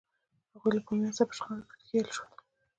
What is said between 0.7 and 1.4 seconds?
له بومیانو سره په